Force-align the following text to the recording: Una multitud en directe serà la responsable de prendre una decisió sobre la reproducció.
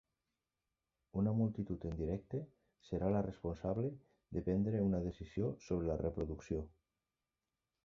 Una 1.23 1.33
multitud 1.39 1.85
en 1.89 1.99
directe 1.99 2.41
serà 2.87 3.11
la 3.17 3.21
responsable 3.29 3.93
de 4.39 4.45
prendre 4.49 4.83
una 4.89 5.05
decisió 5.07 5.53
sobre 5.69 5.93
la 5.93 6.01
reproducció. 6.03 6.67